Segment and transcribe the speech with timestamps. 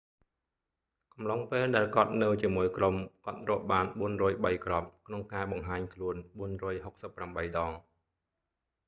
[1.13, 6.15] កំឡុងពេលដែលគាត់នៅជាមួយក្រុម គាត់រកបាន 403 គ្រាប់ ក្នុងការបង្ហាញខ្លួន
[6.87, 7.71] 468 ដង